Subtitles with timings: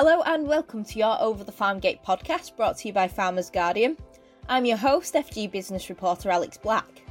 [0.00, 3.50] Hello and welcome to your Over the Farm Gate podcast brought to you by Farmers
[3.50, 3.96] Guardian.
[4.48, 7.02] I'm your host, FG business reporter Alex Black.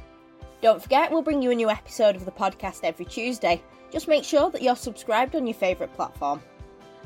[0.62, 3.62] Don't forget, we'll bring you a new episode of the podcast every Tuesday.
[3.92, 6.40] Just make sure that you're subscribed on your favourite platform.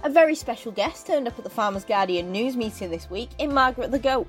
[0.04, 3.52] A very special guest turned up at the Farmers Guardian news meeting this week in
[3.52, 4.28] Margaret the Goat.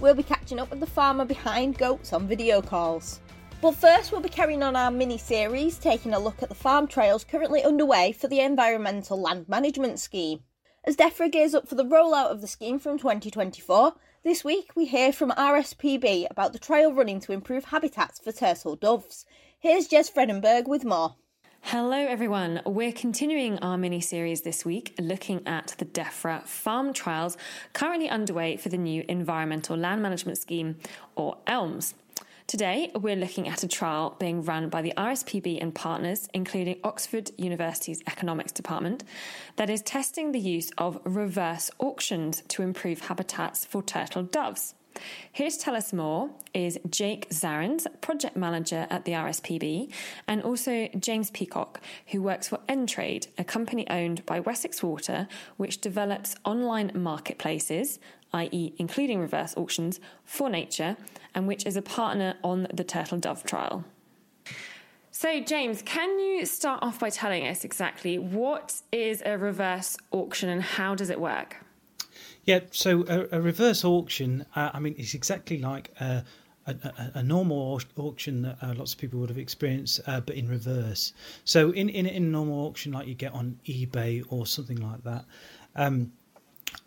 [0.00, 3.20] We'll be catching up with the farmer behind goats on video calls.
[3.62, 6.88] But first, we'll be carrying on our mini series, taking a look at the farm
[6.88, 10.40] trials currently underway for the Environmental Land Management Scheme.
[10.88, 13.92] As DEFRA gears up for the rollout of the scheme from 2024,
[14.24, 18.74] this week we hear from RSPB about the trial running to improve habitats for turtle
[18.74, 19.26] doves.
[19.58, 21.16] Here's Jez Fredenburgh with more.
[21.60, 22.62] Hello, everyone.
[22.64, 27.36] We're continuing our mini series this week looking at the DEFRA farm trials
[27.74, 30.76] currently underway for the new Environmental Land Management Scheme,
[31.16, 31.92] or ELMS.
[32.48, 37.30] Today, we're looking at a trial being run by the RSPB and partners, including Oxford
[37.36, 39.04] University's Economics Department,
[39.56, 44.74] that is testing the use of reverse auctions to improve habitats for turtle doves.
[45.30, 49.92] Here to tell us more is Jake Zarens, project manager at the RSPB,
[50.26, 55.28] and also James Peacock, who works for Entrade, a company owned by Wessex Water,
[55.58, 57.98] which develops online marketplaces,
[58.32, 60.96] i.e., including reverse auctions, for nature,
[61.38, 63.84] and which is a partner on the Turtle Dove trial.
[65.12, 70.48] So, James, can you start off by telling us exactly what is a reverse auction
[70.48, 71.64] and how does it work?
[72.44, 76.24] Yeah, so a, a reverse auction, uh, I mean, it's exactly like a,
[76.66, 76.74] a,
[77.14, 81.12] a normal auction that uh, lots of people would have experienced, uh, but in reverse.
[81.44, 85.04] So in, in, in a normal auction like you get on eBay or something like
[85.04, 85.24] that,
[85.76, 86.10] um,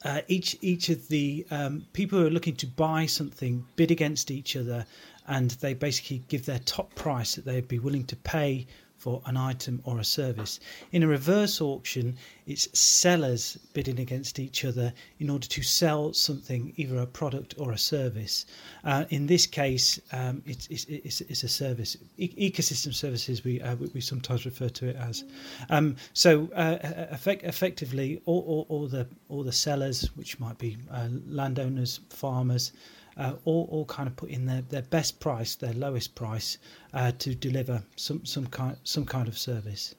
[0.04, 4.32] uh, each each of the um, people who are looking to buy something bid against
[4.32, 4.86] each other,
[5.28, 8.66] and they basically give their top price that they'd be willing to pay
[9.02, 10.60] for an item or a service.
[10.92, 16.72] In a reverse auction, it's sellers bidding against each other in order to sell something,
[16.78, 18.46] either a product or a service.
[18.84, 21.98] Uh, in this case, um, it's, it's, it's, it's, a service.
[22.18, 25.24] E- ecosystem services, we, uh, we sometimes refer to it as.
[25.72, 26.78] Um, so, uh,
[27.10, 32.72] effect, effectively, all, all, all, the, all the sellers, which might be uh, landowners, farmers,
[33.18, 36.58] uh, all, all kind of put in their, their best price, their lowest price,
[36.94, 39.96] uh, to deliver some some kind some kind of service.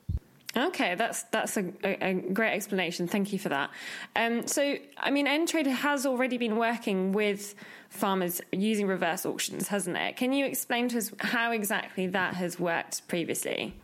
[0.54, 3.08] Okay, that's that's a, a, great explanation.
[3.08, 3.70] Thank you for that.
[4.14, 7.54] Um, so, I mean, Entrade has already been working with
[7.88, 10.16] farmers using reverse auctions, hasn't it?
[10.16, 13.74] Can you explain to us how exactly that has worked previously?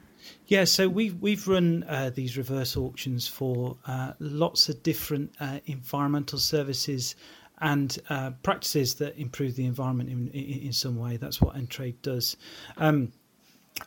[0.46, 5.60] Yeah, so we've we've run uh, these reverse auctions for uh, lots of different uh,
[5.64, 7.16] environmental services
[7.60, 11.16] and uh, practices that improve the environment in, in, in some way.
[11.16, 12.36] That's what Entrade does.
[12.76, 13.12] Um,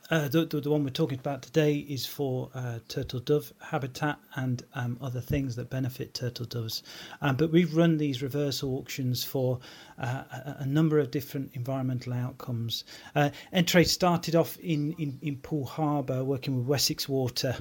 [0.09, 4.17] uh, the, the, the, one we're talking about today is for uh, turtle dove habitat
[4.35, 6.83] and um, other things that benefit turtle doves.
[7.21, 9.59] Um, but we've run these reverse auctions for
[9.99, 12.83] uh, a, a, number of different environmental outcomes.
[13.15, 17.55] Uh, Entrade started off in, in, in Poole Harbour working with Wessex Water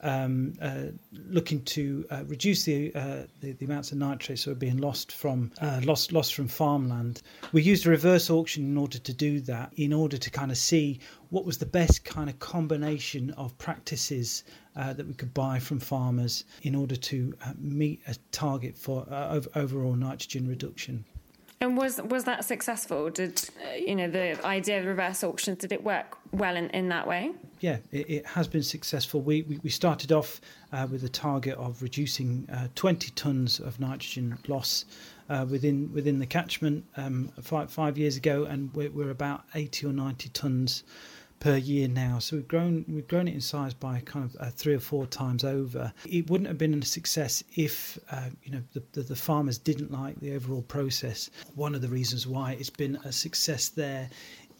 [0.00, 4.54] um, uh, looking to uh, reduce the, uh, the, the amounts of nitrates that are
[4.54, 7.22] being lost from uh, lost lost from farmland.
[7.52, 10.58] We used a reverse auction in order to do that, in order to kind of
[10.58, 11.00] see
[11.30, 14.44] what was the best kind of combination of practices
[14.76, 19.06] uh, that we could buy from farmers in order to uh, meet a target for
[19.54, 21.04] overall nitrogen reduction.
[21.60, 23.10] And was was that successful?
[23.10, 23.42] Did
[23.78, 25.58] you know the idea of reverse auctions?
[25.58, 27.32] Did it work well in, in that way?
[27.58, 29.20] Yeah, it, it has been successful.
[29.20, 30.40] We we, we started off
[30.72, 34.84] uh, with a target of reducing uh, 20 tons of nitrogen loss
[35.28, 39.86] uh, within within the catchment um, five five years ago, and we're, we're about 80
[39.86, 40.84] or 90 tons
[41.40, 42.18] per year now.
[42.18, 45.06] So we've grown we've grown it in size by kind of uh, three or four
[45.06, 45.92] times over.
[46.04, 49.92] It wouldn't have been a success if uh, you know the, the, the farmers didn't
[49.92, 51.30] like the overall process.
[51.54, 54.10] One of the reasons why it's been a success there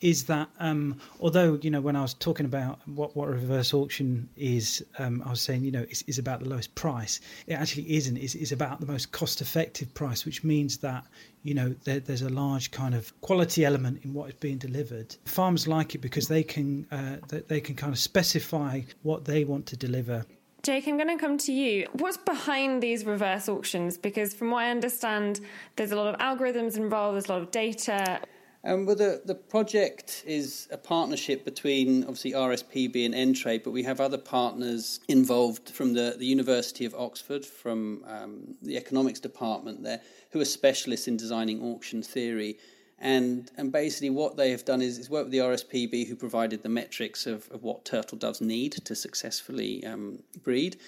[0.00, 4.28] is that um, although you know when I was talking about what what reverse auction
[4.36, 7.20] is, um, I was saying you know it's, it's, about the lowest price.
[7.46, 8.16] It actually isn't.
[8.16, 11.04] It's, it's about the most cost effective price, which means that
[11.42, 15.16] you know there, there's a large kind of quality element in what is being delivered.
[15.24, 17.16] Farmers like it because they can uh,
[17.48, 20.24] they can kind of specify what they want to deliver
[20.64, 21.86] Jake, I'm going to come to you.
[21.92, 23.96] What's behind these reverse auctions?
[23.96, 25.40] Because from what I understand,
[25.76, 28.20] there's a lot of algorithms involved, there's a lot of data.
[28.64, 33.84] Um, well, the, the project is a partnership between obviously RSPB and Entrade, but we
[33.84, 39.84] have other partners involved from the, the University of Oxford, from um, the economics department
[39.84, 40.00] there,
[40.32, 42.58] who are specialists in designing auction theory.
[42.98, 46.64] And, and basically, what they have done is, is work with the RSPB, who provided
[46.64, 50.78] the metrics of, of what turtle doves need to successfully um, breed.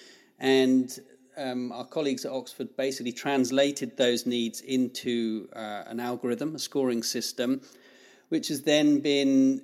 [0.41, 0.99] And
[1.41, 7.03] um, our colleagues at Oxford basically translated those needs into uh, an algorithm, a scoring
[7.03, 7.61] system,
[8.29, 9.63] which has then been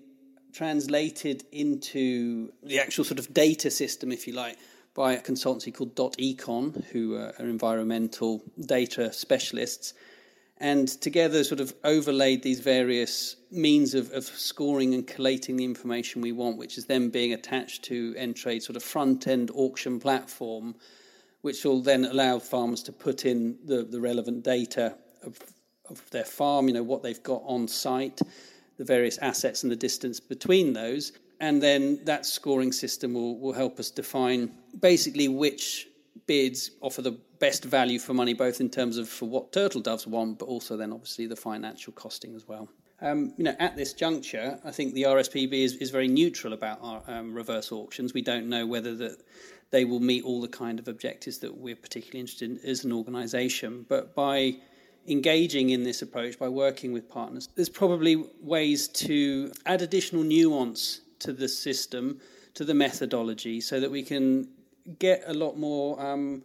[0.52, 4.56] translated into the actual sort of data system, if you like,
[4.94, 9.92] by a consultancy called DotEcon, who are environmental data specialists,
[10.58, 16.22] and together sort of overlaid these various means of, of scoring and collating the information
[16.22, 20.74] we want, which is then being attached to Entrade's sort of front end auction platform,
[21.42, 25.38] which will then allow farmers to put in the, the relevant data of,
[25.88, 28.20] of their farm, you know, what they've got on site,
[28.78, 31.12] the various assets and the distance between those.
[31.40, 34.50] And then that scoring system will, will help us define
[34.80, 35.86] basically which
[36.26, 40.06] bids offer the best value for money, both in terms of for what turtle doves
[40.06, 42.68] want, but also then obviously the financial costing as well.
[43.02, 46.78] Um, you know, at this juncture, I think the RSPB is, is very neutral about
[46.80, 48.14] our um, reverse auctions.
[48.14, 49.22] We don't know whether that
[49.70, 52.92] they will meet all the kind of objectives that we're particularly interested in as an
[52.92, 53.84] organisation.
[53.88, 54.56] But by
[55.08, 61.00] engaging in this approach, by working with partners, there's probably ways to add additional nuance
[61.20, 62.20] to the system,
[62.54, 64.48] to the methodology, so that we can
[64.98, 66.42] get a lot more um,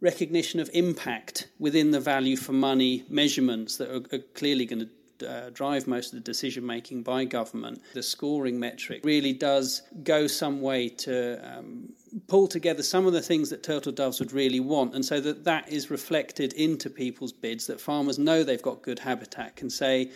[0.00, 4.88] recognition of impact within the value for money measurements that are, are clearly going to
[5.22, 7.80] uh, drive most of the decision making by government.
[7.94, 11.92] The scoring metric really does go some way to um,
[12.26, 15.44] pull together some of the things that turtle doves would really want, and so that
[15.44, 17.66] that is reflected into people's bids.
[17.66, 20.10] That farmers know they've got good habitat, can say,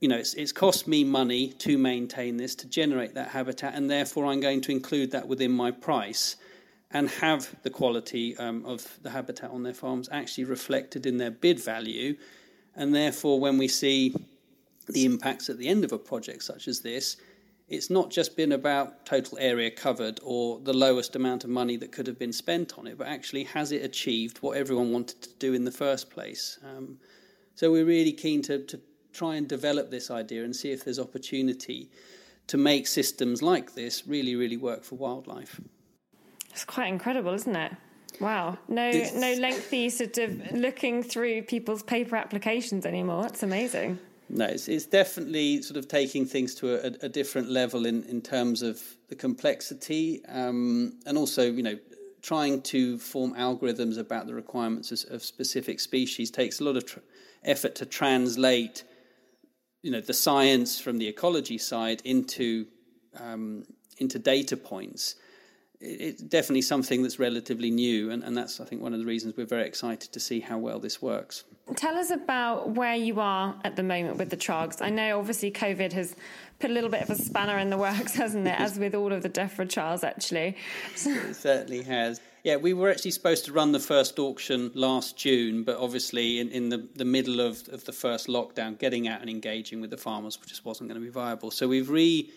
[0.00, 3.90] you know, it's, it's cost me money to maintain this, to generate that habitat, and
[3.90, 6.36] therefore I'm going to include that within my price
[6.90, 11.30] and have the quality um, of the habitat on their farms actually reflected in their
[11.30, 12.16] bid value.
[12.74, 14.14] And therefore, when we see
[14.92, 17.16] the impacts at the end of a project such as this,
[17.68, 21.90] it's not just been about total area covered or the lowest amount of money that
[21.90, 25.30] could have been spent on it, but actually has it achieved what everyone wanted to
[25.38, 26.58] do in the first place?
[26.64, 26.98] Um,
[27.56, 28.80] so we're really keen to, to
[29.12, 31.90] try and develop this idea and see if there's opportunity
[32.46, 35.60] to make systems like this really, really work for wildlife.
[36.50, 37.72] It's quite incredible, isn't it?
[38.20, 38.58] Wow.
[38.68, 43.22] No no lengthy sort of looking through people's paper applications anymore.
[43.22, 43.98] That's amazing.
[44.28, 48.20] No, it's, it's definitely sort of taking things to a, a different level in, in
[48.20, 51.78] terms of the complexity um, and also, you know,
[52.22, 56.84] trying to form algorithms about the requirements of, of specific species takes a lot of
[56.84, 56.98] tr-
[57.44, 58.82] effort to translate,
[59.82, 62.66] you know, the science from the ecology side into
[63.20, 63.64] um,
[63.98, 65.14] into data points
[65.80, 69.36] it's definitely something that's relatively new, and, and that's, I think, one of the reasons
[69.36, 71.44] we're very excited to see how well this works.
[71.74, 74.80] Tell us about where you are at the moment with the trials.
[74.80, 76.14] I know obviously COVID has
[76.60, 78.58] put a little bit of a spanner in the works, hasn't it?
[78.58, 80.56] As with all of the DEFRA trials, actually.
[80.94, 82.20] it certainly has.
[82.44, 86.48] Yeah, we were actually supposed to run the first auction last June, but obviously in,
[86.50, 89.96] in the, the middle of, of the first lockdown, getting out and engaging with the
[89.96, 91.50] farmers just wasn't going to be viable.
[91.50, 92.30] So we've re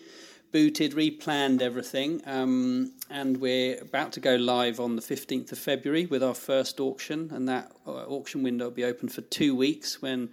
[0.52, 6.06] booted, replanned everything, um, and we're about to go live on the 15th of February
[6.06, 10.02] with our first auction, and that uh, auction window will be open for two weeks
[10.02, 10.28] when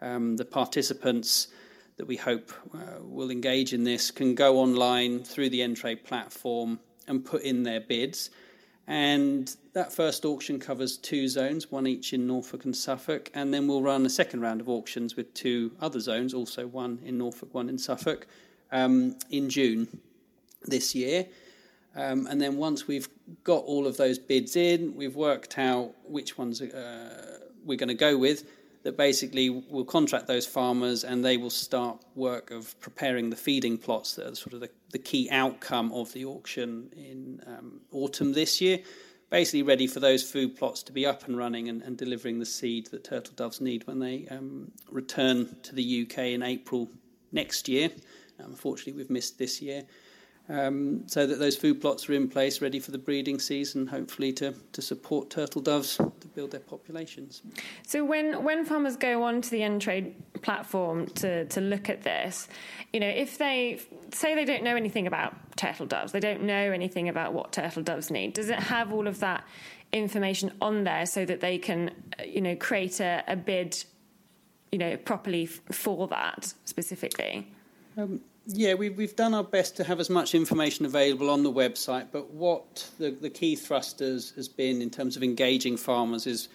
[0.00, 1.48] um, the participants
[1.96, 6.78] that we hope uh, will engage in this can go online through the Entrade platform
[7.06, 8.30] and put in their bids.
[8.86, 13.66] And that first auction covers two zones, one each in Norfolk and Suffolk, and then
[13.66, 17.52] we'll run a second round of auctions with two other zones, also one in Norfolk,
[17.52, 18.26] one in Suffolk
[18.72, 19.88] um, in June
[20.64, 21.26] this year.
[21.96, 23.08] Um, and then once we've
[23.44, 27.94] got all of those bids in, we've worked out which ones uh, we're going to
[27.94, 28.48] go with.
[28.84, 33.76] That basically we'll contract those farmers and they will start work of preparing the feeding
[33.76, 38.32] plots that are sort of the, the key outcome of the auction in um, autumn
[38.32, 38.78] this year.
[39.30, 42.46] Basically, ready for those food plots to be up and running and, and delivering the
[42.46, 46.88] seed that turtle doves need when they um, return to the UK in April
[47.32, 47.90] next year.
[48.38, 49.84] Unfortunately, we've missed this year.
[50.50, 54.32] Um, so that those food plots are in place, ready for the breeding season, hopefully
[54.34, 57.42] to, to support turtle doves to build their populations.
[57.86, 62.48] So when when farmers go onto the Entrade platform to to look at this,
[62.94, 63.80] you know, if they
[64.14, 67.82] say they don't know anything about turtle doves, they don't know anything about what turtle
[67.82, 68.32] doves need.
[68.32, 69.44] Does it have all of that
[69.92, 71.90] information on there so that they can,
[72.26, 73.84] you know, create a, a bid,
[74.72, 77.52] you know, properly for that specifically?
[77.98, 81.52] Um, yeah, we, we've done our best to have as much information available on the
[81.52, 86.48] website, but what the, the key thrusters has been in terms of engaging farmers is,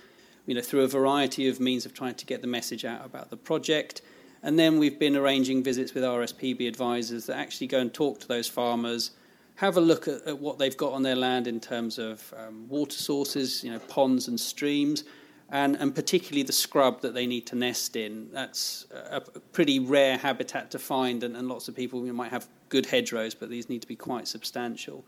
[0.45, 3.29] you know, through a variety of means of trying to get the message out about
[3.29, 4.01] the project.
[4.41, 8.27] And then we've been arranging visits with RSPB advisors that actually go and talk to
[8.27, 9.11] those farmers,
[9.55, 12.69] have a look at, at, what they've got on their land in terms of um,
[12.69, 15.03] water sources, you know, ponds and streams,
[15.53, 18.27] and, and particularly the scrub that they need to nest in.
[18.31, 22.87] That's a, pretty rare habitat to find, and, and lots of people might have good
[22.87, 25.05] hedgerows, but these need to be quite substantial.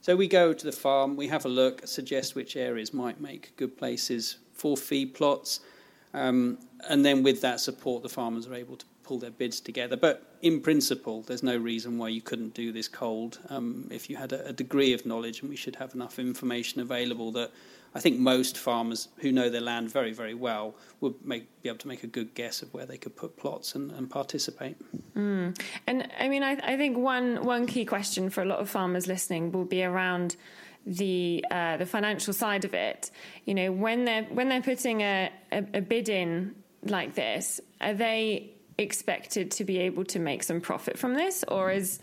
[0.00, 3.56] So we go to the farm, we have a look, suggest which areas might make
[3.56, 5.60] good places for feed plots,
[6.12, 6.58] um,
[6.88, 9.96] and then with that support, the farmers are able to pull their bids together.
[9.96, 14.16] But in principle, there's no reason why you couldn't do this cold um, if you
[14.16, 17.50] had a, a, degree of knowledge, and we should have enough information available that
[17.94, 21.78] I think most farmers who know their land very, very well would make, be able
[21.78, 24.76] to make a good guess of where they could put plots and, and participate.
[25.14, 25.56] Mm.
[25.86, 29.06] And I mean, I, I think one one key question for a lot of farmers
[29.06, 30.36] listening will be around
[30.86, 33.10] the uh, the financial side of it.
[33.44, 37.94] You know, when they're when they're putting a, a, a bid in like this, are
[37.94, 42.00] they expected to be able to make some profit from this, or is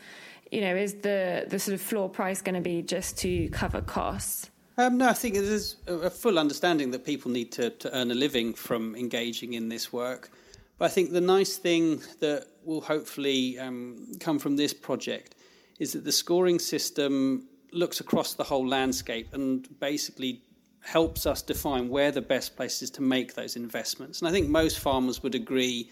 [0.51, 3.81] you know is the the sort of floor price going to be just to cover
[3.81, 4.49] costs?
[4.77, 8.15] Um, no, I think there's a full understanding that people need to, to earn a
[8.15, 10.31] living from engaging in this work.
[10.77, 15.35] But I think the nice thing that will hopefully um, come from this project
[15.77, 20.41] is that the scoring system looks across the whole landscape and basically
[20.81, 24.19] helps us define where the best places to make those investments.
[24.19, 25.89] And I think most farmers would agree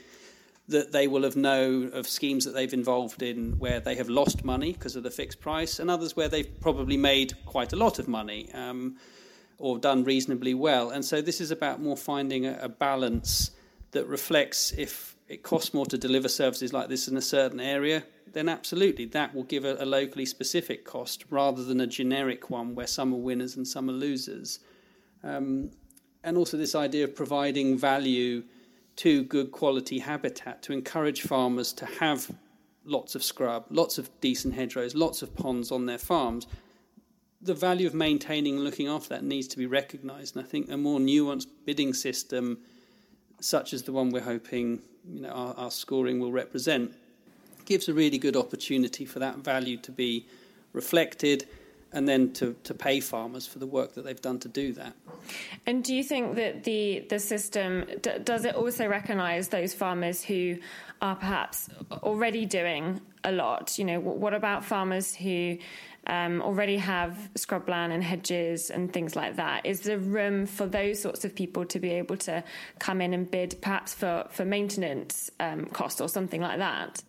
[0.69, 4.45] that they will have known of schemes that they've involved in where they have lost
[4.45, 7.99] money because of the fixed price, and others where they've probably made quite a lot
[7.99, 8.95] of money um,
[9.57, 10.91] or done reasonably well.
[10.91, 13.51] And so this is about more finding a, a balance
[13.91, 18.03] that reflects if it costs more to deliver services like this in a certain area,
[18.31, 22.75] then absolutely that will give a, a locally specific cost rather than a generic one
[22.75, 24.59] where some are winners and some are losers.
[25.23, 25.71] Um,
[26.23, 28.43] and also this idea of providing value
[29.00, 32.29] to good quality habitat to encourage farmers to have
[32.84, 36.48] lots of scrub, lots of decent hedgerows, lots of ponds on their farms.
[37.41, 40.70] The value of maintaining and looking after that needs to be recognised, and I think
[40.70, 42.58] a more nuanced bidding system,
[43.39, 46.94] such as the one we're hoping you know our, our scoring will represent,
[47.63, 50.25] gives a really good opportunity for that value to be
[50.74, 51.48] reflected
[51.91, 54.93] and then to, to pay farmers for the work that they've done to do that.
[55.65, 60.24] And do you think that the the system d- does it also recognise those farmers
[60.24, 60.58] who
[61.01, 61.69] are perhaps
[62.03, 63.77] already doing a lot?
[63.77, 65.58] You know, what about farmers who
[66.08, 69.65] um, already have scrubland and hedges and things like that?
[69.65, 72.43] Is there room for those sorts of people to be able to
[72.79, 77.03] come in and bid, perhaps for for maintenance um, cost or something like that?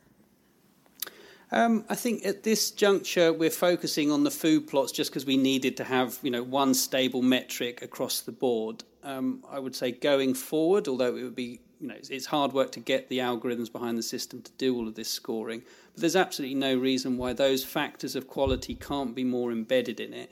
[1.52, 5.37] Um, I think at this juncture we're focusing on the food plots just because we
[5.37, 8.85] needed to have you know one stable metric across the board.
[9.02, 12.71] Um, I would say going forward, although it would be you know it's, hard work
[12.73, 16.16] to get the algorithms behind the system to do all of this scoring, but there's
[16.16, 20.30] absolutely no reason why those factors of quality can't be more embedded in it.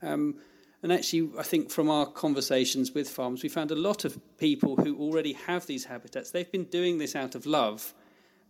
[0.00, 0.36] Um,
[0.82, 4.76] and actually, I think from our conversations with farms, we found a lot of people
[4.76, 6.30] who already have these habitats.
[6.30, 7.92] They've been doing this out of love.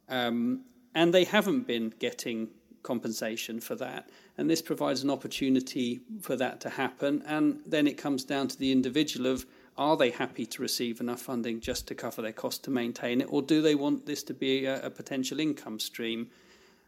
[0.08, 0.64] Um,
[0.96, 2.48] and they haven't been getting
[2.82, 4.08] compensation for that.
[4.38, 7.22] And this provides an opportunity for that to happen.
[7.26, 9.44] And then it comes down to the individual of
[9.76, 13.28] are they happy to receive enough funding just to cover their cost to maintain it,
[13.30, 16.30] or do they want this to be a, a potential income stream?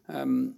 [0.09, 0.55] Um,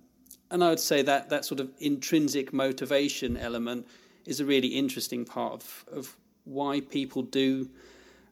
[0.52, 3.84] and I would say that that sort of intrinsic motivation element
[4.26, 7.68] is a really interesting part of, of why people do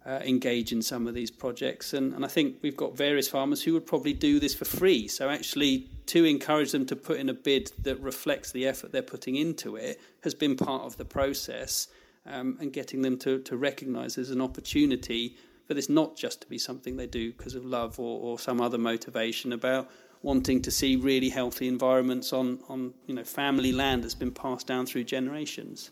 [0.09, 1.93] uh, engage in some of these projects.
[1.93, 5.07] And, and I think we've got various farmers who would probably do this for free.
[5.07, 9.03] So actually, to encourage them to put in a bid that reflects the effort they're
[9.03, 11.89] putting into it has been part of the process.
[12.27, 15.37] Um, and getting them to, to recognise there's an opportunity
[15.67, 18.61] for this not just to be something they do because of love or, or some
[18.61, 19.89] other motivation about
[20.23, 24.67] wanting to see really healthy environments on, on you know family land that's been passed
[24.67, 25.91] down through generations.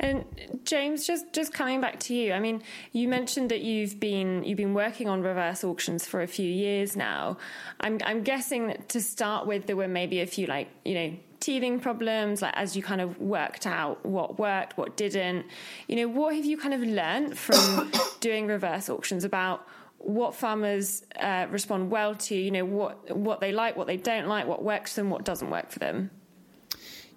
[0.00, 0.24] And
[0.64, 2.62] James, just just coming back to you, I mean,
[2.92, 6.96] you mentioned that you've been you've been working on reverse auctions for a few years
[6.96, 7.38] now.
[7.80, 11.16] I'm I'm guessing that to start with, there were maybe a few like you know
[11.40, 15.46] teething problems, like as you kind of worked out what worked, what didn't.
[15.86, 19.66] You know, what have you kind of learned from doing reverse auctions about?
[20.00, 24.28] what farmers uh, respond well to, you know, what what they like, what they don't
[24.28, 26.10] like, what works for them, what doesn't work for them.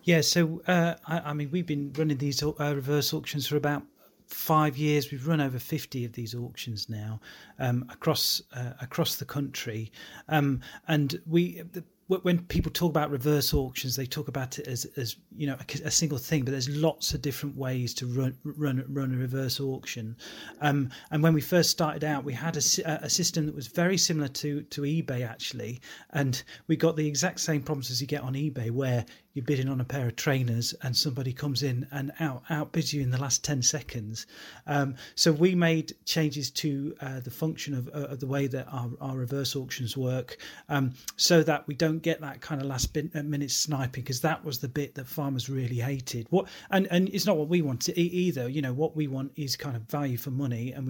[0.04, 3.84] Yeah, so uh, I, I, mean, we've been running these uh, reverse auctions for about
[4.26, 5.12] five years.
[5.12, 7.20] We've run over fifty of these auctions now
[7.60, 9.92] um, across uh, across the country,
[10.30, 11.62] um, and we.
[11.72, 11.84] The,
[12.20, 15.88] when people talk about reverse auctions, they talk about it as, as you know a,
[15.88, 19.62] a, single thing, but there's lots of different ways to run run run a reverse
[19.62, 20.18] auction.
[20.60, 23.98] Um, and when we first started out, we had a, a, system that was very
[23.98, 25.80] similar to to eBay actually,
[26.10, 29.70] and we got the exact same problems as you get on eBay, where you're bidding
[29.70, 33.20] on a pair of trainers and somebody comes in and out outbids you in the
[33.20, 34.26] last 10 seconds.
[34.68, 38.68] Um, so we made changes to uh, the function of, uh, of, the way that
[38.72, 40.38] our, our reverse auctions work
[40.70, 44.44] um, so that we don't get that kind of last uh, minute sniping because that
[44.44, 46.28] was the bit that farmers really hated.
[46.30, 48.50] What and, and it's not what we want to, either.
[48.50, 50.86] You know, what we want is kind of value for money and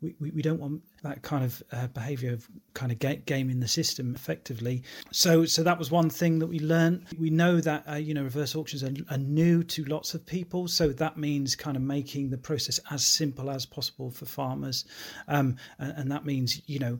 [0.00, 3.60] we we, we don't want that kind of uh, behavior of kind of ga- gaming
[3.60, 4.82] the system effectively.
[5.12, 7.06] So so that was one thing that we learned.
[7.18, 10.68] We know that uh, you know reverse auctions are, are, new to lots of people,
[10.68, 14.84] so that means kind of making the process as simple as possible for farmers,
[15.28, 16.98] um, and, and that means you know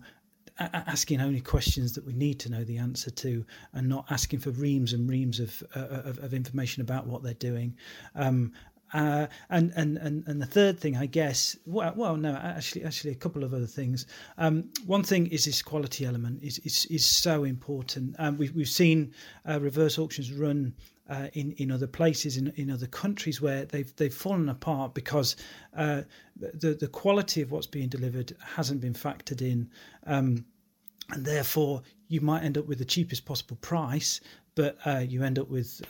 [0.61, 4.51] asking only questions that we need to know the answer to and not asking for
[4.51, 7.75] reams and reams of, uh, of, of, information about what they're doing.
[8.15, 8.53] Um,
[8.93, 13.13] uh, and, and and and the third thing, I guess, well, well, no, actually, actually,
[13.13, 14.07] a couple of other things.
[14.37, 18.17] Um, one thing is this quality element is is, is so important.
[18.19, 19.13] Um, we've we've seen
[19.49, 20.75] uh, reverse auctions run
[21.09, 25.37] uh, in in other places in in other countries where they've they've fallen apart because
[25.77, 26.03] uh,
[26.37, 29.71] the the quality of what's being delivered hasn't been factored in.
[30.07, 30.45] Um,
[31.11, 34.21] and therefore, you might end up with the cheapest possible price,
[34.55, 35.81] but uh, you end up with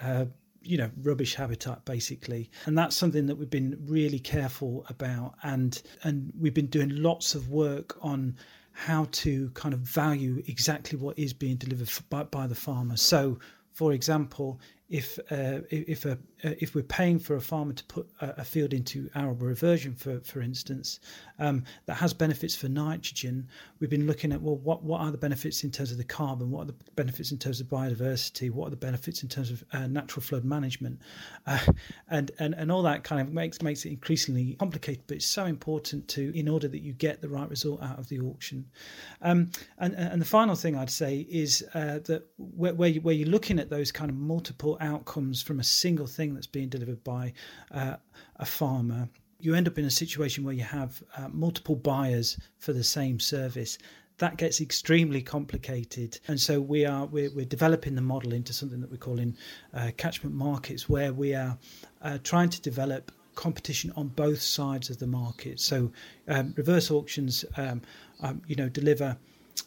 [0.62, 2.50] you know rubbish habitat basically.
[2.66, 5.34] And that's something that we've been really careful about.
[5.42, 8.36] And and we've been doing lots of work on
[8.72, 12.96] how to kind of value exactly what is being delivered by, by the farmer.
[12.96, 13.38] So
[13.72, 18.08] for example if uh, if a uh, if we're paying for a farmer to put
[18.20, 21.00] a, field into arable reversion, for for instance,
[21.38, 23.46] um, that has benefits for nitrogen,
[23.78, 26.50] we've been looking at well, what what are the benefits in terms of the carbon?
[26.50, 28.50] What are the benefits in terms of biodiversity?
[28.50, 31.00] What are the benefits in terms of uh, natural flood management?
[31.46, 31.58] Uh,
[32.08, 35.04] and and and all that kind of makes makes it increasingly complicated.
[35.06, 38.08] But it's so important to in order that you get the right result out of
[38.08, 38.66] the auction.
[39.22, 43.14] Um, and and the final thing I'd say is uh, that where where, you, where
[43.14, 47.02] you're looking at those kind of multiple outcomes from a single thing that's being delivered
[47.04, 47.32] by
[47.70, 47.96] uh,
[48.36, 49.08] a farmer,
[49.38, 53.18] you end up in a situation where you have uh, multiple buyers for the same
[53.18, 53.78] service.
[54.18, 58.80] That gets extremely complicated, and so we are we're, we're developing the model into something
[58.80, 59.34] that we're calling
[59.72, 61.56] uh, catchment markets, where we are
[62.02, 65.58] uh, trying to develop competition on both sides of the market.
[65.58, 65.90] So
[66.28, 67.80] um, reverse auctions, um,
[68.20, 69.16] um, you know, deliver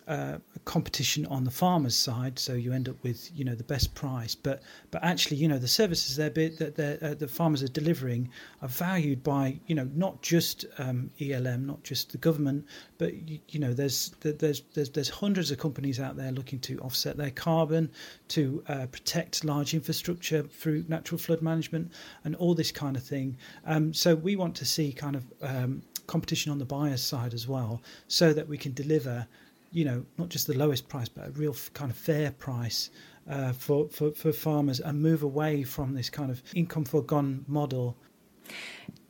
[0.08, 3.94] uh, competition on the farmer's side, so you end up with you know the best
[3.96, 4.36] price.
[4.36, 8.30] But but actually, you know, the services they're, that uh, the farmers are delivering
[8.62, 12.66] are valued by you know not just um, ELM, not just the government,
[12.98, 16.80] but you, you, know there's there's there's there's hundreds of companies out there looking to
[16.80, 17.90] offset their carbon,
[18.30, 21.92] to uh, protect large infrastructure through natural flood management,
[22.24, 23.38] and all this kind of thing.
[23.66, 27.48] Um, so we want to see kind of um, competition on the buyer's side as
[27.48, 29.28] well, so that we can deliver
[29.74, 32.90] you know, not just the lowest price, but a real kind of fair price
[33.30, 37.98] uh, for, for, for farmers and move away from this kind of income foregone model.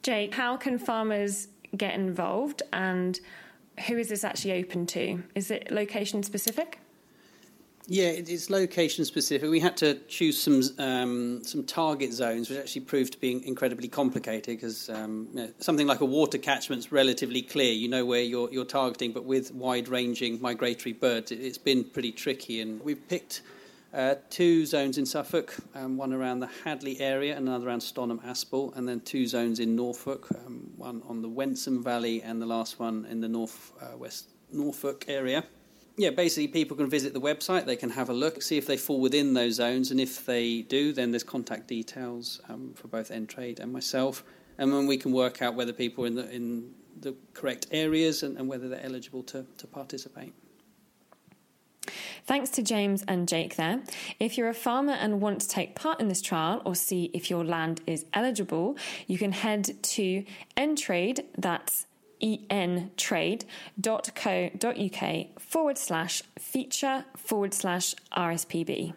[0.01, 3.19] Jake, how can farmers get involved and
[3.87, 5.23] who is this actually open to?
[5.35, 6.79] Is it location specific?
[7.87, 9.49] Yeah, it's location specific.
[9.49, 13.89] We had to choose some um, some target zones, which actually proved to be incredibly
[13.89, 17.73] complicated because um, you know, something like a water catchment is relatively clear.
[17.73, 21.83] You know where you're you're targeting, but with wide ranging migratory birds, it, has been
[21.83, 22.61] pretty tricky.
[22.61, 23.41] And we've picked
[23.93, 28.19] uh, two zones in Suffolk, um, one around the Hadleigh area and another around Stonham
[28.23, 32.45] Aspal, and then two zones in Norfolk, um, one on the Wensum Valley and the
[32.45, 35.43] last one in the north uh, west Norfolk area
[35.95, 37.65] yeah, basically, people can visit the website.
[37.65, 40.63] They can have a look, see if they fall within those zones, and if they
[40.63, 44.23] do, then there's contact details um, for both Entrade and myself,
[44.57, 48.23] and then we can work out whether people are in the in the correct areas
[48.23, 50.33] and, and whether they're eligible to, to participate.
[52.25, 53.81] Thanks to James and Jake there.
[54.19, 57.29] If you're a farmer and want to take part in this trial or see if
[57.29, 58.77] your land is eligible,
[59.07, 60.23] you can head to
[60.55, 61.85] Entrade, that's
[62.23, 63.41] entrade.co.uk
[65.41, 68.93] forward slash feature forward slash RSPB.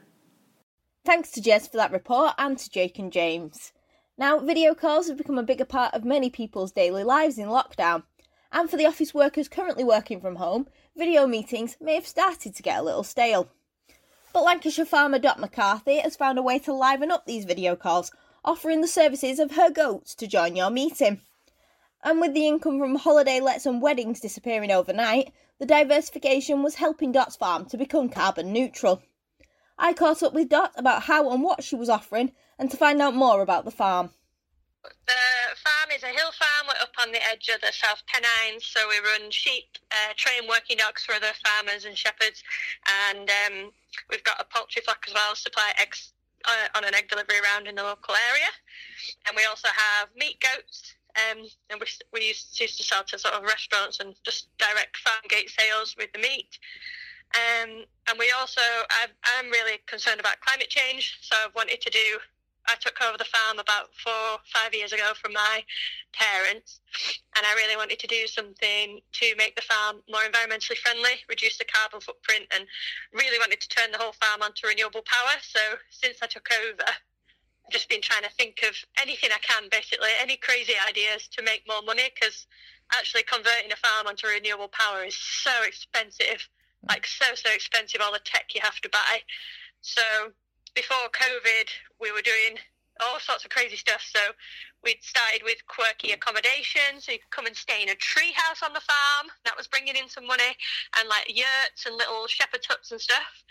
[1.05, 3.73] Thanks to Jez for that report and to Jake and James.
[4.19, 8.05] Now, video calls have become a bigger part of many people's daily lives in lockdown.
[8.51, 12.63] And for the office workers currently working from home, video meetings may have started to
[12.63, 13.51] get a little stale.
[14.33, 18.11] But Lancashire farmer Dot McCarthy has found a way to liven up these video calls,
[18.45, 21.21] offering the services of her goats to join your meeting.
[22.07, 27.11] And with the income from holiday lets and weddings disappearing overnight, the diversification was helping
[27.11, 29.03] Dot's farm to become carbon neutral.
[29.77, 33.03] I caught up with Dot about how and what she was offering and to find
[33.03, 34.11] out more about the farm.
[34.85, 35.15] The
[35.57, 36.69] farm is a hill farm.
[36.69, 40.49] We're up on the edge of the South Pennines, so we run sheep, uh, train
[40.49, 42.45] working dogs for other farmers and shepherds,
[43.11, 43.73] and um,
[44.11, 46.13] we've got a poultry flock as well, supply eggs
[46.45, 48.51] uh, on an egg delivery round in the local area.
[49.27, 53.35] And we also have meat goats, um, and we, we used, to sell to sort
[53.35, 56.59] of restaurants and just direct farm gate sales with the meat.
[57.35, 61.91] Um, and we also, i am really concerned about climate change, so I've wanted to
[61.91, 62.19] do
[62.69, 65.63] I took over the farm about four, five years ago from my
[66.13, 66.81] parents,
[67.37, 71.59] and I really wanted to do something to make the farm more environmentally friendly, reduce
[71.59, 72.67] the carbon footprint, and
[73.13, 75.39] really wanted to turn the whole farm onto renewable power.
[75.41, 76.91] So since I took over,
[77.71, 81.63] just been trying to think of anything I can, basically, any crazy ideas to make
[81.67, 82.47] more money, because
[82.93, 86.47] actually converting a farm onto renewable power is so expensive,
[86.85, 86.89] mm.
[86.89, 89.19] like so, so expensive, all the tech you have to buy.
[89.83, 90.03] So
[90.75, 91.69] before COVID,
[92.01, 92.59] we were doing
[93.01, 94.01] all sorts of crazy stuff.
[94.01, 94.21] So
[94.83, 98.63] we'd started with quirky accommodation, so you could come and stay in a tree house
[98.63, 99.27] on the farm.
[99.45, 100.57] That was bringing in some money,
[100.99, 103.45] and like yurts and little shepherd huts and stuff.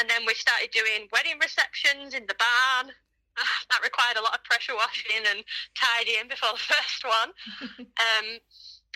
[0.00, 2.92] And then we started doing wedding receptions in the barn.
[3.70, 7.30] that required a lot of pressure washing and tidying before the first one.
[7.86, 8.26] um,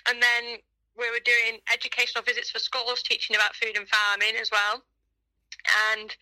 [0.08, 0.58] and then
[0.98, 4.84] we were doing educational visits for schools, teaching about food and farming as well.
[5.94, 6.14] And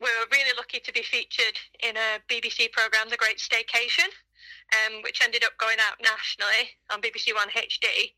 [0.00, 4.10] we were really lucky to be featured in a BBC programme, The Great Staycation,
[4.74, 8.12] um, which ended up going out nationally on BBC One HD.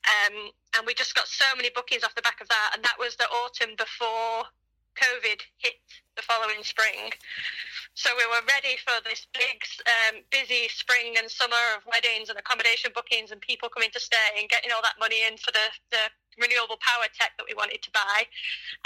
[0.00, 2.72] Um, and we just got so many bookings off the back of that.
[2.74, 4.48] And that was the autumn before
[4.96, 5.74] COVID hit
[6.20, 7.08] the following spring.
[7.96, 12.36] So we were ready for this big, um, busy spring and summer of weddings and
[12.36, 15.66] accommodation bookings and people coming to stay and getting all that money in for the,
[15.90, 16.04] the
[16.36, 18.28] renewable power tech that we wanted to buy.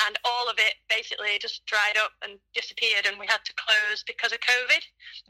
[0.07, 4.07] And all of it basically just dried up and disappeared, and we had to close
[4.07, 4.83] because of COVID.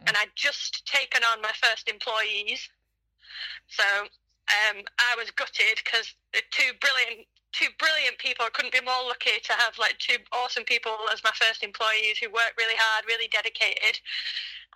[0.05, 0.13] Mm.
[0.13, 2.69] And I'd just taken on my first employees.
[3.73, 8.43] So um, I was gutted because the two brilliant two brilliant people.
[8.43, 12.19] I couldn't be more lucky to have like two awesome people as my first employees
[12.19, 14.03] who worked really hard, really dedicated.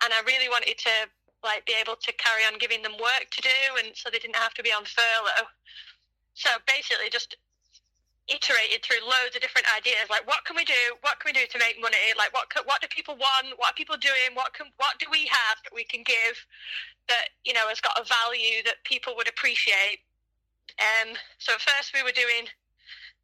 [0.01, 1.11] And I really wanted to
[1.43, 4.39] like be able to carry on giving them work to do and so they didn't
[4.39, 5.51] have to be on furlough.
[6.39, 7.35] So basically, just
[8.31, 10.07] iterated through loads of different ideas.
[10.07, 10.95] Like, what can we do?
[11.01, 12.15] What can we do to make money?
[12.15, 13.59] Like, what can, what do people want?
[13.59, 14.39] What are people doing?
[14.39, 16.39] What can what do we have that we can give
[17.11, 19.99] that you know has got a value that people would appreciate?
[20.79, 22.47] Um, so first we were doing,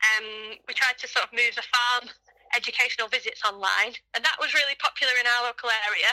[0.03, 2.09] um, we tried to sort of move the farm
[2.55, 6.11] educational visits online, and that was really popular in our local area.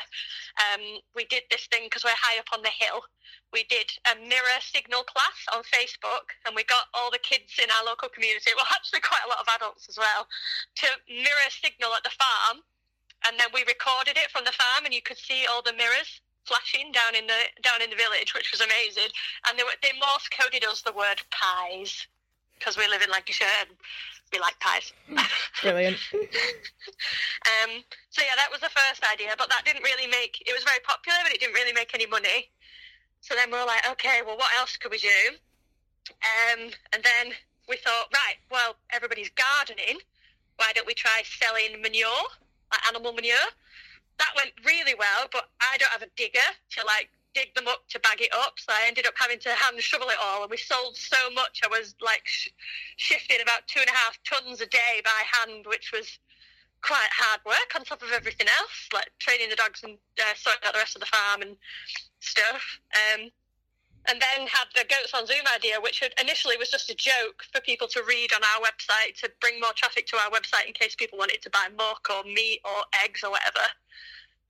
[0.58, 3.06] Um, we did this thing because we're high up on the hill.
[3.54, 7.70] We did a mirror signal class on Facebook, and we got all the kids in
[7.70, 10.26] our local community, well, actually quite a lot of adults as well,
[10.82, 12.64] to mirror signal at the farm,
[13.28, 16.20] and then we recorded it from the farm, and you could see all the mirrors
[16.42, 19.06] flashing down in the down in the village, which was amazing.
[19.46, 22.08] And they were, they Morse coded us the word pies
[22.62, 23.74] because we live in Lancashire and
[24.32, 24.92] we like pies.
[25.62, 25.98] Brilliant.
[26.14, 30.38] um, so yeah, that was the first idea, but that didn't really make.
[30.46, 32.48] It was very popular, but it didn't really make any money.
[33.20, 35.34] So then we were like, okay, well, what else could we do?
[36.22, 37.34] Um, and then
[37.68, 39.98] we thought, right, well, everybody's gardening.
[40.56, 42.26] Why don't we try selling manure,
[42.70, 43.50] like animal manure?
[44.18, 46.46] That went really well, but I don't have a digger
[46.78, 48.58] to like dig them up to bag it up.
[48.58, 50.42] So I ended up having to hand shovel it all.
[50.42, 52.50] And we sold so much, I was like sh-
[52.96, 56.18] shifting about two and a half tons a day by hand, which was
[56.82, 60.66] quite hard work on top of everything else, like training the dogs and uh, sorting
[60.66, 61.56] out the rest of the farm and
[62.20, 62.80] stuff.
[62.92, 63.30] Um,
[64.08, 67.60] and then had the goats on Zoom idea, which initially was just a joke for
[67.60, 70.96] people to read on our website to bring more traffic to our website in case
[70.96, 73.62] people wanted to buy milk or meat or eggs or whatever.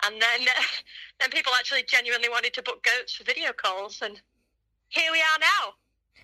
[0.04, 0.62] And then, uh,
[1.20, 4.20] then people actually genuinely wanted to book goats for video calls, and
[4.88, 5.74] here we are now,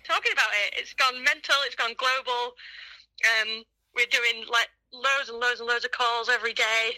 [0.03, 0.79] talking about it.
[0.79, 1.55] It's gone mental.
[1.65, 2.53] It's gone global.
[3.25, 3.63] Um,
[3.95, 6.97] we're doing like loads and loads and loads of calls every day.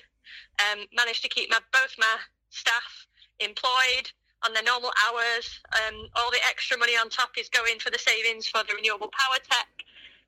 [0.59, 2.17] Um, managed to keep my both my
[2.49, 3.07] staff
[3.39, 4.11] employed
[4.45, 5.47] on their normal hours.
[5.71, 9.11] Um, all the extra money on top is going for the savings for the renewable
[9.11, 9.67] power tech.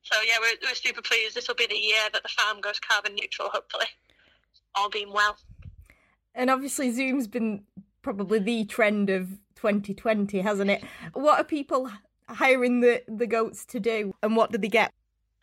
[0.04, 1.36] So yeah, we're, we're super pleased.
[1.36, 3.50] This will be the year that the farm goes carbon neutral.
[3.50, 3.88] Hopefully,
[4.76, 5.38] all being well.
[6.36, 7.64] And obviously, Zoom's been
[8.02, 10.84] probably the trend of 2020, hasn't it?
[11.14, 11.90] What are people
[12.28, 14.92] hiring the, the goats to do and what do they get?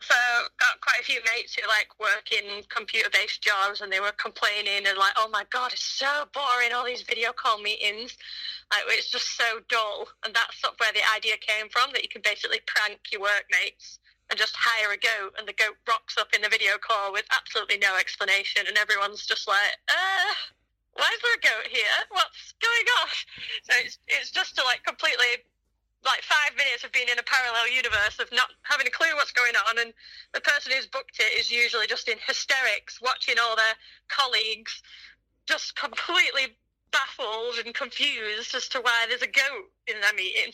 [0.01, 0.15] So,
[0.59, 4.13] got quite a few mates who like work in computer based jobs and they were
[4.17, 8.17] complaining and like, oh my God, it's so boring, all these video call meetings.
[8.71, 10.07] Like, it's just so dull.
[10.25, 13.21] And that's sort of where the idea came from that you can basically prank your
[13.21, 13.99] workmates
[14.29, 17.25] and just hire a goat and the goat rocks up in the video call with
[17.37, 20.33] absolutely no explanation and everyone's just like, uh,
[20.93, 21.97] why is there a goat here?
[22.09, 23.09] What's going on?
[23.63, 25.45] So it's it's just to like completely
[26.03, 29.31] like five minutes of being in a parallel universe of not having a clue what's
[29.31, 29.93] going on and
[30.33, 33.77] the person who's booked it is usually just in hysterics watching all their
[34.09, 34.81] colleagues
[35.45, 36.57] just completely
[36.91, 40.53] baffled and confused as to why there's a goat in their meeting.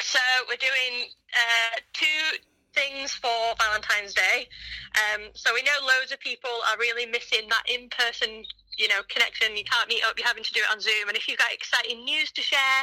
[0.00, 2.38] So we're doing uh, two
[2.74, 4.48] things for Valentine's Day.
[4.96, 8.44] Um, so we know loads of people are really missing that in-person,
[8.80, 9.52] you know, connection.
[9.56, 10.16] You can't meet up.
[10.16, 11.12] You're having to do it on Zoom.
[11.12, 12.80] And if you've got exciting news to share,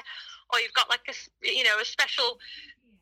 [0.53, 2.37] or you've got like a, you know, a special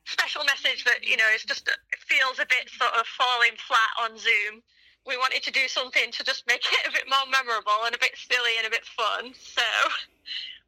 [0.06, 3.92] special message that you know is just it feels a bit sort of falling flat
[4.00, 4.64] on Zoom.
[5.06, 8.00] We wanted to do something to just make it a bit more memorable and a
[8.00, 9.36] bit silly and a bit fun.
[9.36, 9.66] So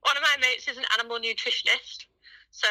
[0.03, 2.05] one of my mates is an animal nutritionist.
[2.51, 2.67] So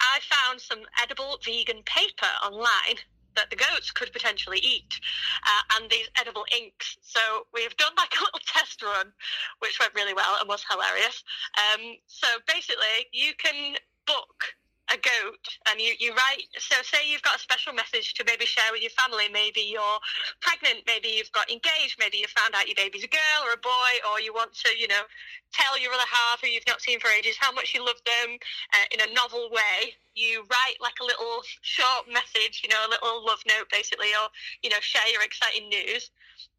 [0.00, 2.98] I found some edible vegan paper online
[3.38, 5.00] that the goats could potentially eat
[5.46, 6.98] uh, and these edible inks.
[7.02, 7.20] So
[7.54, 9.12] we've done like a little test run,
[9.60, 11.22] which went really well and was hilarious.
[11.56, 14.57] Um, so basically, you can book
[14.88, 18.46] a goat and you, you write so say you've got a special message to maybe
[18.46, 19.28] share with your family.
[19.28, 20.00] Maybe you're
[20.40, 23.60] pregnant maybe you've got engaged maybe you found out your baby's a girl or a
[23.60, 25.04] boy or you want to you know
[25.52, 28.36] tell your other half who you've not seen for ages how much you love them
[28.74, 29.92] uh, in a novel way.
[30.14, 34.32] You write like a little short message you know a little love note basically or
[34.62, 36.10] you know share your exciting news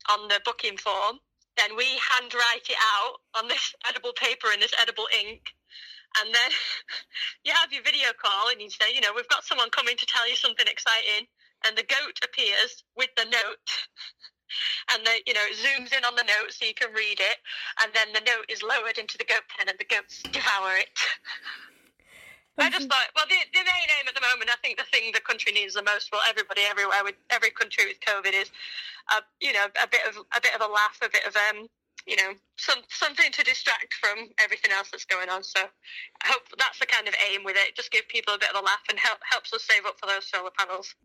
[0.09, 1.17] on the booking form.
[1.57, 5.53] Then we handwrite it out on this edible paper in this edible ink
[6.17, 6.51] and then
[7.45, 10.05] you have your video call and you say, you know, we've got someone coming to
[10.05, 11.29] tell you something exciting,
[11.65, 13.69] and the goat appears with the note.
[14.93, 17.37] and the you know it zooms in on the note so you can read it.
[17.83, 20.89] And then the note is lowered into the goat pen and the goats devour it.
[22.59, 25.11] I just thought, well, the, the main aim at the moment, I think the thing
[25.13, 28.51] the country needs the most, well, everybody everywhere with every country with COVID is,
[29.15, 31.71] uh, you know, a bit of a bit of a laugh, a bit of um,
[32.05, 35.43] you know, some something to distract from everything else that's going on.
[35.43, 37.75] So I hope that's the kind of aim with it.
[37.75, 40.07] Just give people a bit of a laugh and help helps us save up for
[40.07, 40.95] those solar panels.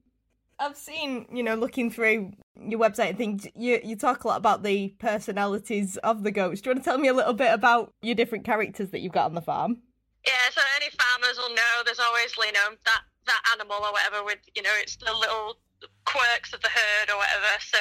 [0.59, 4.39] I've seen, you know, looking through your website and things, you you talk a lot
[4.39, 6.61] about the personalities of the goats.
[6.61, 9.13] Do you want to tell me a little bit about your different characters that you've
[9.13, 9.83] got on the farm?
[10.27, 14.25] Yeah, so any farmers will know there's always, you know, that that animal or whatever
[14.25, 15.59] with, you know, it's the little
[16.05, 17.53] quirks of the herd or whatever.
[17.61, 17.79] So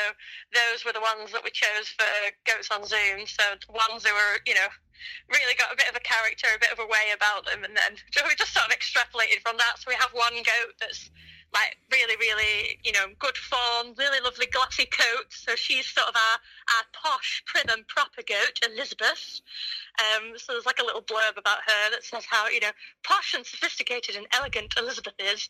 [0.54, 2.08] those were the ones that we chose for
[2.46, 3.26] goats on Zoom.
[3.26, 4.70] So ones who were, you know,
[5.30, 7.76] really got a bit of a character, a bit of a way about them, and
[7.76, 9.80] then we just sort of extrapolated from that.
[9.80, 11.10] So we have one goat that's
[11.54, 15.30] like really, really, you know, good form, really lovely glossy coat.
[15.30, 19.42] So she's sort of our, our posh, prim and proper goat, Elizabeth.
[20.02, 23.36] Um, so there's like a little blurb about her that says how, you know, posh
[23.36, 25.48] and sophisticated and elegant Elizabeth is.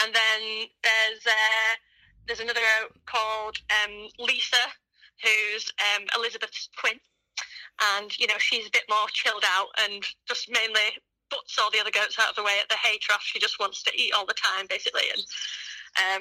[0.00, 1.74] And then there's uh,
[2.26, 4.64] there's another goat called um, Lisa,
[5.22, 6.98] who's um, Elizabeth's twin,
[7.96, 10.96] and you know she's a bit more chilled out and just mainly
[11.30, 13.22] butts all the other goats out of the way at the hay trough.
[13.22, 15.24] She just wants to eat all the time, basically, and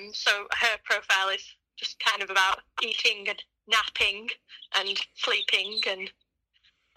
[0.05, 1.43] um, so her profile is
[1.77, 4.27] just kind of about eating and napping
[4.75, 6.09] and sleeping and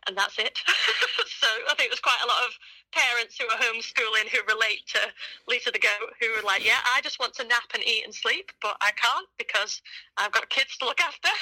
[0.06, 0.58] and that's it.
[1.40, 2.52] so I think there's quite a lot of
[2.92, 5.00] parents who are homeschooling who relate to
[5.48, 8.14] Lisa the goat, who are like, yeah, I just want to nap and eat and
[8.14, 9.80] sleep, but I can't because
[10.16, 11.32] I've got kids to look after.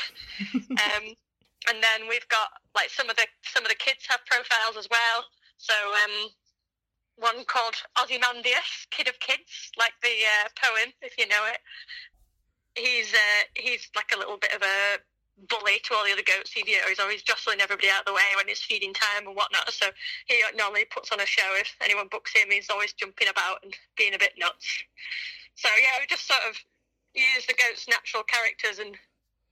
[0.70, 1.14] um,
[1.68, 4.88] and then we've got like some of the some of the kids have profiles as
[4.90, 5.24] well.
[5.58, 6.30] So um,
[7.16, 11.60] one called Ozymandias, Kid of Kids, like the uh, poem, if you know it.
[12.76, 14.98] He's uh, he's like a little bit of a
[15.48, 16.52] bully to all the other goats.
[16.52, 19.26] He, you know, he's always jostling everybody out of the way when it's feeding time
[19.26, 19.70] and whatnot.
[19.72, 19.86] So
[20.26, 21.48] he normally puts on a show.
[21.56, 24.84] If anyone books him, he's always jumping about and being a bit nuts.
[25.54, 26.56] So yeah, we just sort of
[27.14, 28.96] used the goats' natural characters and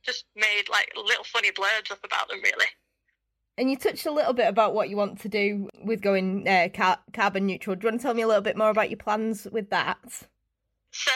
[0.02, 2.66] just made like little funny blurbs up about them, really.
[3.58, 6.68] And you touched a little bit about what you want to do with going uh,
[6.72, 7.74] car- carbon neutral.
[7.74, 9.98] Do you want to tell me a little bit more about your plans with that?
[10.92, 11.10] So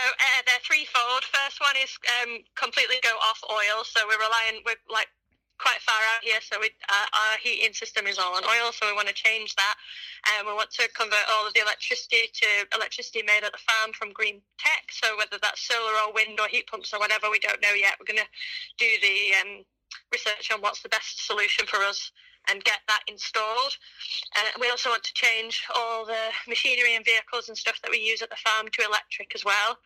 [0.72, 1.20] threefold.
[1.28, 1.92] First one is
[2.24, 3.84] um, completely go off oil.
[3.84, 5.12] So we're relying, we're like
[5.60, 8.88] quite far out here, so we, uh, our heating system is all on oil, so
[8.88, 9.76] we want to change that.
[10.32, 13.60] And um, we want to convert all of the electricity to electricity made at the
[13.60, 14.88] farm from green tech.
[14.90, 18.00] So whether that's solar or wind or heat pumps or whatever, we don't know yet.
[18.00, 18.32] We're going to
[18.80, 19.52] do the um,
[20.10, 22.10] research on what's the best solution for us
[22.50, 23.76] and get that installed.
[24.38, 27.98] And we also want to change all the machinery and vehicles and stuff that we
[27.98, 29.78] use at the farm to electric as well,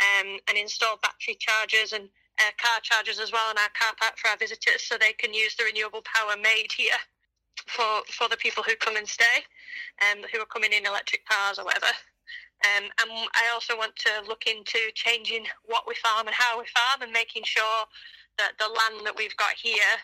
[0.00, 4.16] um, and install battery chargers and uh, car chargers as well in our car park
[4.16, 6.98] for our visitors, so they can use the renewable power made here
[7.66, 9.42] for for the people who come and stay,
[10.06, 11.90] um, who are coming in electric cars or whatever.
[12.64, 16.66] Um, and I also want to look into changing what we farm and how we
[16.74, 17.84] farm, and making sure
[18.38, 19.98] that the land that we've got here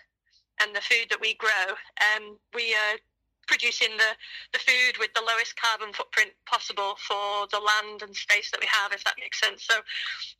[0.60, 2.98] and the food that we grow, um, we are
[3.46, 4.12] producing the,
[4.52, 8.68] the food with the lowest carbon footprint possible for the land and space that we
[8.70, 9.64] have, if that makes sense.
[9.64, 9.74] So,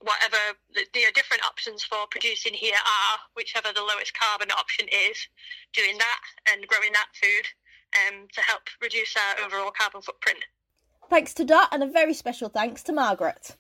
[0.00, 5.16] whatever the, the different options for producing here are, whichever the lowest carbon option is,
[5.72, 6.22] doing that
[6.52, 7.46] and growing that food
[8.00, 10.44] um, to help reduce our overall carbon footprint.
[11.10, 13.56] Thanks to Dot, and a very special thanks to Margaret.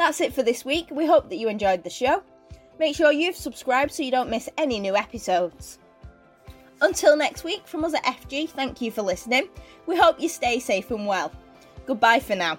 [0.00, 0.88] That's it for this week.
[0.90, 2.22] We hope that you enjoyed the show.
[2.78, 5.78] Make sure you've subscribed so you don't miss any new episodes.
[6.80, 9.50] Until next week, from us at FG, thank you for listening.
[9.84, 11.30] We hope you stay safe and well.
[11.84, 12.58] Goodbye for now.